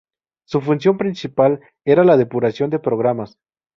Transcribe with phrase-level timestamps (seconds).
[0.47, 3.37] Su función principal era la depuración de programas.